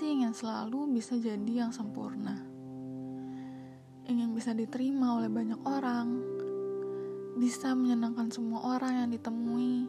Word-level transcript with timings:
ingin 0.00 0.32
selalu 0.32 0.96
bisa 0.96 1.18
jadi 1.18 1.66
yang 1.66 1.72
sempurna. 1.74 2.40
Ingin 4.08 4.32
bisa 4.32 4.56
diterima 4.56 5.16
oleh 5.20 5.28
banyak 5.28 5.60
orang, 5.64 6.08
bisa 7.36 7.74
menyenangkan 7.74 8.30
semua 8.30 8.76
orang 8.76 9.04
yang 9.04 9.10
ditemui, 9.10 9.88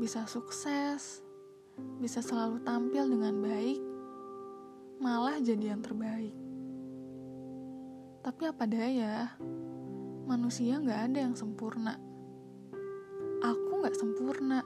bisa 0.00 0.24
sukses, 0.26 1.22
bisa 2.00 2.18
selalu 2.24 2.62
tampil 2.66 3.06
dengan 3.06 3.38
baik, 3.42 3.80
malah 4.98 5.38
jadi 5.38 5.76
yang 5.76 5.82
terbaik. 5.82 6.34
Tapi 8.22 8.42
apa 8.46 8.64
daya, 8.70 9.34
manusia 10.26 10.78
nggak 10.78 11.00
ada 11.10 11.18
yang 11.26 11.34
sempurna. 11.34 11.98
Aku 13.42 13.82
nggak 13.82 13.98
sempurna 13.98 14.62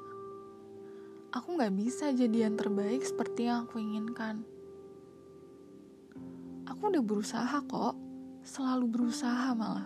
aku 1.37 1.61
nggak 1.61 1.77
bisa 1.77 2.17
jadi 2.17 2.49
yang 2.49 2.57
terbaik 2.57 3.05
seperti 3.05 3.45
yang 3.53 3.69
aku 3.69 3.77
inginkan. 3.77 4.41
Aku 6.65 6.89
udah 6.89 7.05
berusaha 7.05 7.61
kok, 7.69 7.93
selalu 8.41 8.89
berusaha 8.89 9.53
malah. 9.53 9.85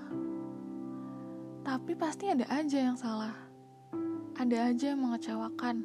Tapi 1.67 1.99
pasti 1.99 2.31
ada 2.31 2.47
aja 2.55 2.79
yang 2.79 2.95
salah. 2.95 3.35
Ada 4.39 4.71
aja 4.71 4.95
yang 4.95 5.03
mengecewakan. 5.03 5.83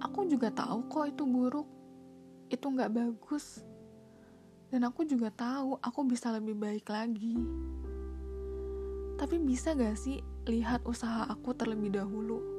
Aku 0.00 0.24
juga 0.32 0.48
tahu 0.48 0.88
kok 0.88 1.12
itu 1.12 1.22
buruk. 1.28 1.68
Itu 2.48 2.72
nggak 2.72 2.88
bagus. 2.88 3.60
Dan 4.72 4.88
aku 4.88 5.04
juga 5.04 5.28
tahu 5.28 5.76
aku 5.76 6.00
bisa 6.08 6.32
lebih 6.32 6.56
baik 6.56 6.88
lagi. 6.88 7.36
Tapi 9.20 9.36
bisa 9.38 9.76
gak 9.76 9.94
sih 9.94 10.18
lihat 10.48 10.82
usaha 10.88 11.28
aku 11.28 11.54
terlebih 11.54 11.94
dahulu? 11.94 12.51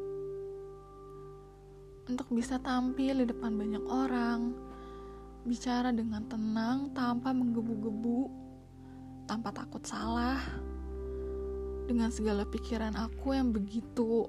Untuk 2.03 2.27
bisa 2.35 2.59
tampil 2.59 3.23
di 3.23 3.25
depan 3.31 3.55
banyak 3.55 3.83
orang, 3.87 4.51
bicara 5.47 5.95
dengan 5.95 6.27
tenang 6.27 6.91
tanpa 6.91 7.31
menggebu-gebu, 7.31 8.27
tanpa 9.23 9.55
takut 9.55 9.79
salah, 9.87 10.43
dengan 11.87 12.11
segala 12.11 12.43
pikiran 12.43 12.95
aku 12.99 13.35
yang 13.35 13.55
begitu 13.55 14.27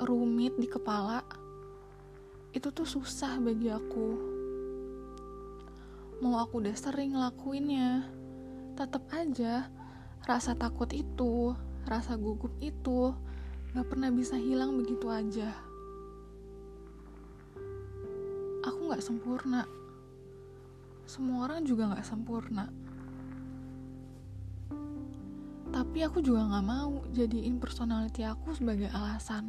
rumit 0.00 0.56
di 0.56 0.64
kepala, 0.64 1.20
itu 2.56 2.72
tuh 2.72 2.88
susah 2.88 3.36
bagi 3.36 3.68
aku. 3.68 4.08
Mau 6.24 6.40
aku 6.40 6.64
udah 6.64 6.76
sering 6.76 7.16
ngelakuinnya, 7.16 8.08
tetap 8.80 9.04
aja 9.12 9.68
rasa 10.24 10.56
takut 10.56 10.88
itu, 10.96 11.52
rasa 11.84 12.16
gugup 12.16 12.52
itu, 12.64 13.12
gak 13.76 13.88
pernah 13.92 14.08
bisa 14.08 14.40
hilang 14.40 14.80
begitu 14.80 15.08
aja 15.08 15.69
nggak 18.90 19.06
sempurna. 19.06 19.62
Semua 21.06 21.46
orang 21.46 21.62
juga 21.62 21.94
nggak 21.94 22.02
sempurna. 22.02 22.66
Tapi 25.70 25.98
aku 26.02 26.18
juga 26.18 26.42
nggak 26.50 26.66
mau 26.66 26.98
jadiin 27.14 27.62
personality 27.62 28.26
aku 28.26 28.50
sebagai 28.58 28.90
alasan. 28.90 29.46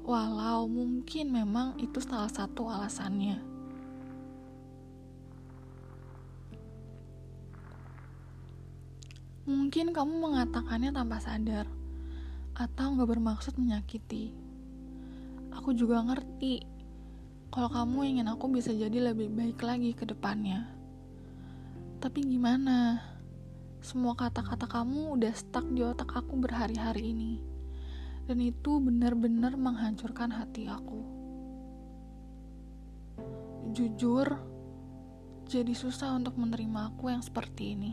Walau 0.00 0.64
mungkin 0.64 1.28
memang 1.28 1.76
itu 1.76 2.00
salah 2.00 2.32
satu 2.32 2.72
alasannya. 2.72 3.36
Mungkin 9.44 9.92
kamu 9.92 10.12
mengatakannya 10.16 10.96
tanpa 10.96 11.20
sadar 11.20 11.68
atau 12.56 12.96
nggak 12.96 13.10
bermaksud 13.12 13.60
menyakiti. 13.60 14.32
Aku 15.52 15.76
juga 15.76 16.00
ngerti 16.00 16.71
kalau 17.52 17.68
kamu 17.68 18.16
ingin 18.16 18.32
aku 18.32 18.48
bisa 18.48 18.72
jadi 18.72 19.12
lebih 19.12 19.28
baik 19.28 19.60
lagi 19.60 19.92
ke 19.92 20.08
depannya. 20.08 20.72
Tapi 22.00 22.24
gimana? 22.24 22.96
Semua 23.84 24.16
kata-kata 24.16 24.64
kamu 24.64 25.20
udah 25.20 25.36
stuck 25.36 25.68
di 25.68 25.84
otak 25.84 26.16
aku 26.16 26.40
berhari-hari 26.40 27.12
ini. 27.12 27.44
Dan 28.24 28.40
itu 28.40 28.80
benar-benar 28.80 29.60
menghancurkan 29.60 30.32
hati 30.32 30.64
aku. 30.64 31.04
Jujur, 33.76 34.32
jadi 35.44 35.76
susah 35.76 36.16
untuk 36.16 36.40
menerima 36.40 36.96
aku 36.96 37.12
yang 37.12 37.20
seperti 37.20 37.76
ini. 37.76 37.92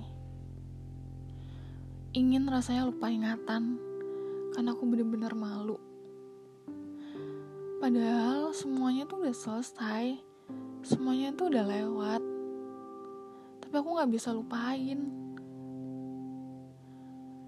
Ingin 2.16 2.48
rasanya 2.48 2.88
lupa 2.88 3.12
ingatan, 3.12 3.76
karena 4.56 4.72
aku 4.72 4.88
benar-benar 4.88 5.36
malu 5.36 5.89
Padahal 7.80 8.52
semuanya 8.52 9.08
tuh 9.08 9.24
udah 9.24 9.32
selesai, 9.32 10.20
semuanya 10.84 11.32
tuh 11.32 11.48
udah 11.48 11.64
lewat. 11.64 12.20
Tapi 13.64 13.74
aku 13.80 13.90
gak 13.96 14.12
bisa 14.12 14.36
lupain. 14.36 15.00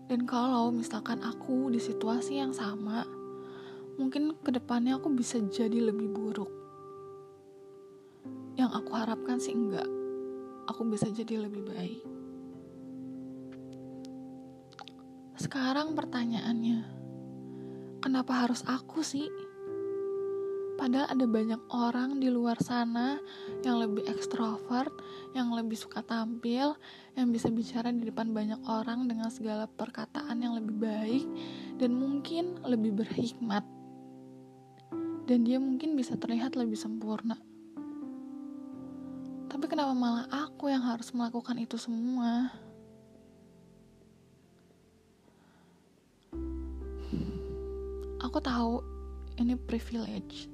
Dan 0.07 0.23
kalau 0.23 0.71
misalkan 0.71 1.19
aku 1.19 1.67
di 1.67 1.83
situasi 1.83 2.39
yang 2.39 2.55
sama, 2.55 3.03
mungkin 3.99 4.31
ke 4.39 4.55
depannya 4.55 4.95
aku 4.95 5.11
bisa 5.11 5.35
jadi 5.51 5.91
lebih 5.91 6.07
buruk. 6.07 6.47
Yang 8.55 8.71
aku 8.71 8.91
harapkan 8.95 9.35
sih 9.35 9.51
enggak. 9.51 9.87
Aku 10.71 10.87
bisa 10.87 11.11
jadi 11.11 11.43
lebih 11.43 11.67
baik. 11.67 12.03
Sekarang 15.35 15.91
pertanyaannya, 15.91 16.87
kenapa 17.99 18.47
harus 18.47 18.63
aku 18.63 19.03
sih? 19.03 19.50
Padahal 20.81 21.13
ada 21.13 21.29
banyak 21.29 21.61
orang 21.69 22.17
di 22.17 22.33
luar 22.33 22.57
sana 22.57 23.21
yang 23.61 23.77
lebih 23.77 24.01
ekstrovert, 24.09 24.89
yang 25.37 25.53
lebih 25.53 25.77
suka 25.77 26.01
tampil, 26.01 26.73
yang 27.13 27.29
bisa 27.29 27.53
bicara 27.53 27.93
di 27.93 28.01
depan 28.01 28.33
banyak 28.33 28.57
orang 28.65 29.05
dengan 29.05 29.29
segala 29.29 29.69
perkataan 29.69 30.41
yang 30.41 30.57
lebih 30.57 30.81
baik 30.81 31.25
dan 31.77 31.93
mungkin 31.93 32.57
lebih 32.65 32.97
berhikmat. 32.97 33.61
Dan 35.29 35.45
dia 35.45 35.61
mungkin 35.61 35.93
bisa 35.93 36.17
terlihat 36.17 36.57
lebih 36.57 36.73
sempurna. 36.73 37.37
Tapi 39.53 39.65
kenapa 39.69 39.93
malah 39.93 40.25
aku 40.33 40.73
yang 40.73 40.81
harus 40.81 41.13
melakukan 41.13 41.61
itu 41.61 41.77
semua? 41.77 42.49
Aku 48.25 48.41
tahu 48.41 48.81
ini 49.37 49.53
privilege 49.53 50.49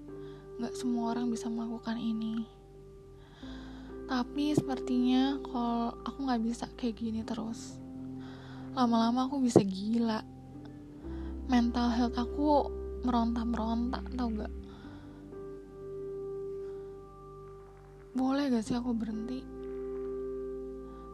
Gak 0.58 0.74
semua 0.74 1.14
orang 1.14 1.30
bisa 1.30 1.54
melakukan 1.54 2.02
ini. 2.02 2.42
Tapi 4.10 4.58
sepertinya 4.58 5.38
kalau 5.46 5.94
aku 6.02 6.26
gak 6.26 6.42
bisa 6.42 6.66
kayak 6.74 6.98
gini 6.98 7.22
terus. 7.22 7.78
Lama-lama 8.74 9.30
aku 9.30 9.38
bisa 9.38 9.62
gila. 9.62 10.26
Mental 11.46 11.94
health 11.94 12.18
aku 12.18 12.74
meronta-meronta, 13.06 14.02
tau 14.18 14.30
gak? 14.34 14.54
Boleh 18.18 18.50
gak 18.50 18.66
sih 18.66 18.74
aku 18.74 18.98
berhenti? 18.98 19.46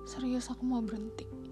Serius 0.08 0.48
aku 0.48 0.64
mau 0.64 0.80
berhenti. 0.80 1.43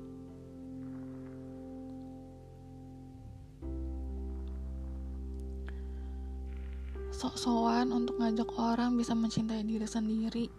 Sok-sokan 7.21 7.93
untuk 7.93 8.17
ngajak 8.17 8.49
orang 8.57 8.97
bisa 8.97 9.13
mencintai 9.13 9.61
diri 9.61 9.85
sendiri, 9.85 10.49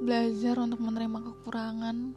belajar 0.00 0.56
untuk 0.56 0.80
menerima 0.80 1.20
kekurangan. 1.28 2.16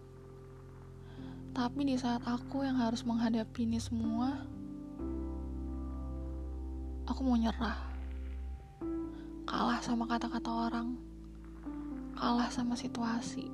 Tapi 1.52 1.82
di 1.84 2.00
saat 2.00 2.24
aku 2.24 2.64
yang 2.64 2.80
harus 2.80 3.04
menghadapi 3.04 3.68
ini 3.68 3.76
semua, 3.76 4.40
aku 7.04 7.20
mau 7.28 7.36
nyerah. 7.36 7.76
Kalah 9.44 9.84
sama 9.84 10.08
kata-kata 10.08 10.72
orang, 10.72 10.96
kalah 12.16 12.48
sama 12.48 12.80
situasi. 12.80 13.52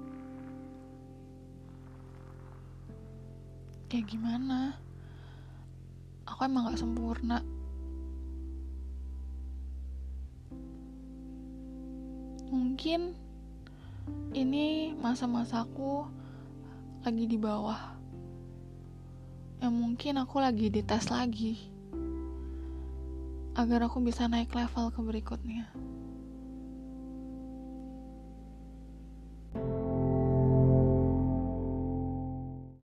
Kayak 3.90 4.14
gimana? 4.14 4.78
Aku 6.30 6.46
emang 6.46 6.70
gak 6.70 6.78
sempurna. 6.78 7.61
Mungkin 12.82 13.14
ini 14.34 14.98
masa-masaku 14.98 16.10
lagi 17.06 17.30
di 17.30 17.38
bawah. 17.38 17.78
Yang 19.62 19.74
mungkin 19.78 20.18
aku 20.18 20.42
lagi 20.42 20.74
dites 20.74 21.14
lagi. 21.14 21.62
Agar 23.54 23.86
aku 23.86 24.02
bisa 24.02 24.26
naik 24.26 24.50
level 24.58 24.90
ke 24.90 24.98
berikutnya 24.98 25.70